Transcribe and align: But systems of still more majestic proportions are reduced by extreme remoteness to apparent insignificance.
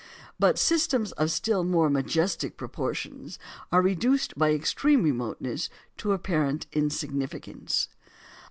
But 0.39 0.57
systems 0.57 1.11
of 1.11 1.29
still 1.29 1.63
more 1.63 1.87
majestic 1.87 2.57
proportions 2.57 3.37
are 3.71 3.83
reduced 3.83 4.35
by 4.35 4.51
extreme 4.51 5.03
remoteness 5.03 5.69
to 5.97 6.13
apparent 6.13 6.65
insignificance. 6.73 7.87